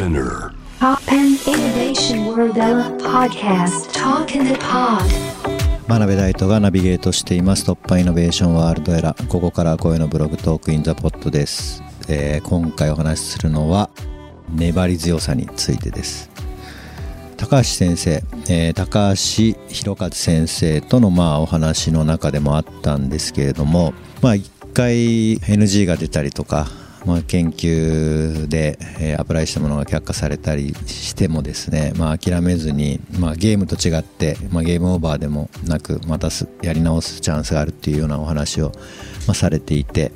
[0.00, 0.54] Spinner.
[0.78, 2.54] Pop and Innovation World
[3.02, 3.92] Podcast.
[3.92, 5.04] Talk in the Pod.
[5.88, 7.70] 真鍋大斗がナビゲートしています。
[7.70, 9.28] 突破イノベーションワールドエラー。
[9.28, 13.90] ここから声のブログトークインザポットです、えー今回お話しするのは
[14.48, 16.30] 粘り強さについてです。
[17.36, 23.92] 高橋先生、えー高橋弘和先生とのまあお話の中でもあったんですけれども
[24.22, 26.68] まあ一回 NG が出たりとか
[27.04, 38.72] まあ、研究で、えーアプライしたものが却下されたりしてもですね、まあ、諦めずに、まあ、ゲームと違って、まあ、ゲームオーバーでもなくまたすやり直すチャンスがあるっていうようなお話を、
[39.26, 40.12] まあ、されていて、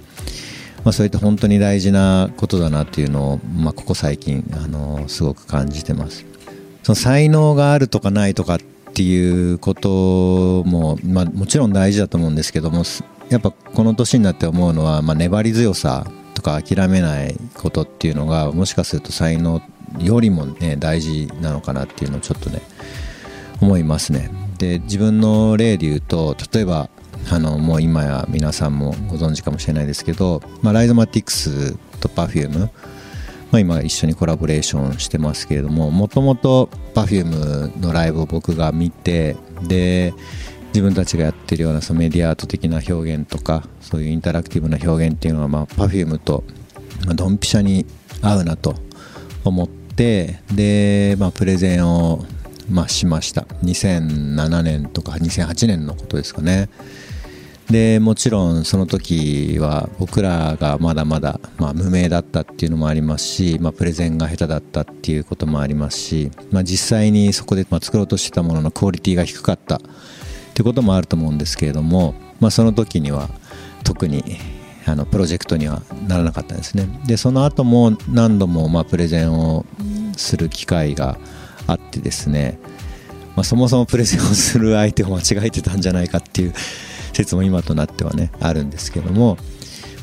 [0.84, 6.25] まあ、そういった本当に大事なことだなっていうのを、まあ、ここ最近、あのすごく感じてます。
[6.83, 8.59] その才能があるとかないとかっ
[8.95, 12.84] ていうことも、まあ、もちろん大事だと思うんですけども
[13.30, 19.62] やっぱこの年になって思うのは、まあ、粘り強さとか諦めないことっていうのがもしかすると才能
[19.98, 22.61] よりもね大事なのかなっていうのをちょっとね
[23.61, 24.31] 思いますね。
[24.59, 26.89] で自分の例で言うと例えば
[27.31, 32.69] あのもう今や皆さんもご存知かもしれないですけど、まあ、ライゾマティクスと Perfume
[33.50, 40.12] まあ、今一緒にコラボレーションしてますけれどももともと Perfume のライブを僕が見てで
[40.75, 46.42] 自分たちがやってるようなそのメディアアート的な表現とかそういうインタラクティブな表現っていうのは、まあ、Perfume と
[47.06, 47.86] まあドンピシャに
[48.20, 48.75] 合うなと
[49.44, 52.25] 思ってで、まあ、プレゼンを、
[52.69, 53.42] まあ、しました。
[53.62, 56.69] 2007年とか2008年のことですかね。
[57.70, 69.81] でもちろんその時は僕らがまだまだ、まあ、無名だったっていうのもありますし、まあ、プレゼンが下手だったっていうこともありますし、まあ、実際にそこで作ろうとしてたもののクオリティが低かった
[70.55, 73.28] ってこともあると思うんですけれども、まあ、その時には
[73.83, 74.22] 特に
[74.86, 76.86] あのプロジェクトにはならなかったんですね。
[77.06, 79.66] でその後も何度もまあプレゼンを
[80.16, 81.19] する機会が
[81.66, 82.60] あってですね、
[83.34, 86.53] まあ、そもそもプレゼンをする相手を間違えてたんじゃないかっていう
[87.12, 89.37] 説も今となってはねあるんですけども、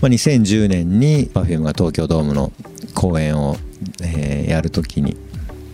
[0.02, 2.52] まあ、2010年に Perfume が東京ドームの
[2.94, 3.56] 公演を、
[4.04, 5.16] えーやるときに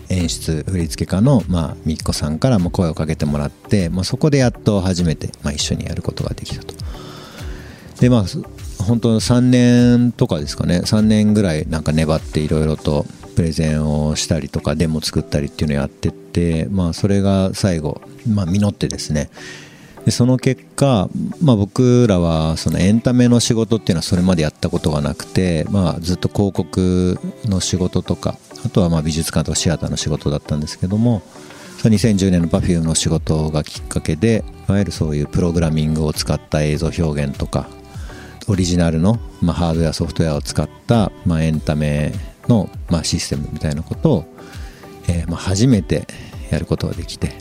[0.09, 6.73] 演出振付家の、まあ、みっこさんからも声をかけてもらって、まあ、そこでやっと初めて、まあ、一緒にやることができたと。
[7.99, 8.25] でまあ
[8.83, 19.29] 本当3年とかですかね3年ぐらいなんか粘っていろいろとプレゼンをしたりとかデモ作ったりっていうのをやってってまあそれが最後、まあ、実ってですね
[20.05, 21.09] でその結果、
[21.41, 31.21] まあ、僕らはそのエンタメの仕事っていうのはそれまでやったことがなくて、まあ、ずっと広告の仕事とかあとはまあ美術館とかシアターの仕事だったんですけども
[31.83, 37.67] 2010年の Perfume の仕事がきっかけでいわゆるそういうプログラミングを使った映像表現とか
[38.47, 42.13] オリジナルの、まあ、ハードウェアソフトウェアを使った、まあ、エンタメ
[42.47, 44.25] の、まあ、システムみたいなことを、
[45.07, 46.07] えーまあ、初めて
[46.49, 47.33] やることができて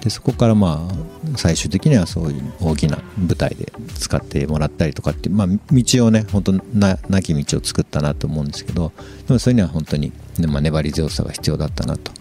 [0.00, 8.92] でそこからまあ最終的にはそういう大きな舞台で使ってもらったりとかって、まあ、道をね本当ななき道を作ったなと思うんですけど
[9.26, 12.12] でもそれには本当に、ねまあ、粘り強さが必要だったなと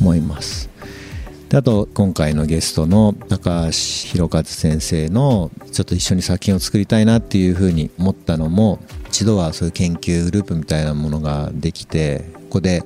[0.00, 0.68] 思います。
[1.48, 12.82] であと今回のゲストの高橋弘和先生のちょっと一緒に作品を作りたいなっていうふうに思ったのも一度はそういう研究グループみたいなものができてここで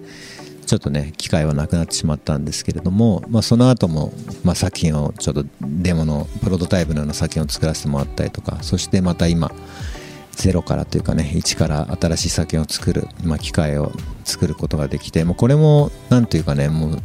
[0.65, 4.13] ちょっとね機会はなくなってしまったんですけれども、まあ、その後も、
[4.45, 9.51] まあ、作品をちょっとデモのプロトタイプのような作品を作らせてもらったりとかそしてまた今
[10.37, 13.93] ゼロからというかね一から新しい作品を作る、まあ、機会を
[14.25, 16.99] 作ることができてもうこれもなんというかねもう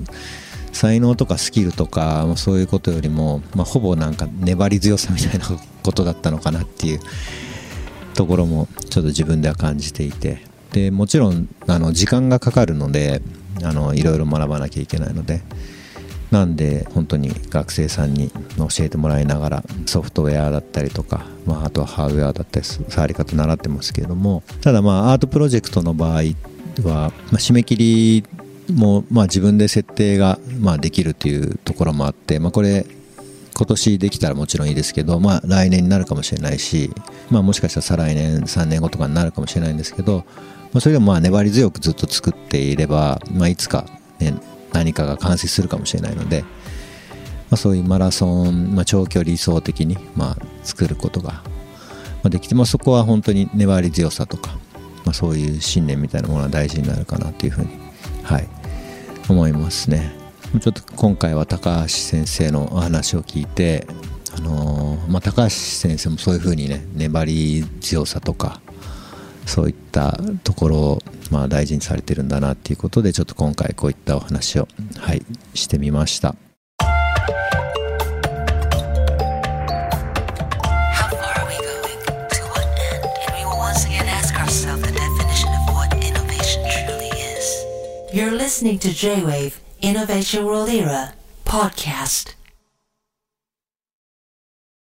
[0.72, 5.46] 才能とかスキルとかそういうことよりも、まあ、ほぼなんか粘り強さみたいな
[5.84, 7.00] ことだったのかなっていう
[8.14, 10.46] ところもちょっと自分では感じていて。
[10.72, 13.22] でもちろんあの時間がかかるので
[13.64, 15.42] あのいろいろ学ばなきゃいけないので
[16.32, 26.24] なんで本当に学生さんに教えてもらいながらソフトウェアだったりとか、まあ、あとはハードウェアだったり触り方習ってますけれどもただまあアートプロジェクトの場合は、
[26.84, 28.24] まあ、締め切り
[28.74, 32.85] も、まあ、自分で設定が、まあ、できるというところもあって、まあ、これ
[33.58, 36.91] 今年できたらもちろんいいですけど、まあ、来年になるかもしれないし、
[37.32, 40.26] まあ、もしかしたら再来年3年後とかになるかもしれないんですけど、
[40.73, 43.85] まあ、それでもまあ粘り強くずっと作っていれば、まあ、いつか、
[44.20, 44.35] ね、
[44.78, 46.47] 何かが完成するかもしれないので、ま
[47.52, 51.41] あ、そういうマラソン、まあ、長距離理想的に、まあ、作ることが
[52.26, 54.52] できて、まあ、そこは本当に粘り強さとか、
[55.03, 57.70] まあ、そういう信念みたいなものが大事になるかなというふうに、
[58.24, 58.47] はい、
[59.28, 60.16] 思いますね。
[60.62, 63.88] ちょっと今回は高橋先生のお話を聞いて、
[64.38, 68.62] あのーまあ、高橋先生もそういうふうにね粘り強さとか
[69.47, 71.02] そういったところを
[71.32, 74.67] まあ大事にされてるんだなっていうことでちょっと今回こういったお話を
[74.99, 76.35] はいしてみました。